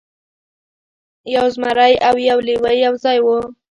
[1.35, 3.37] یو زمری او یو لیوه یو ځای وو.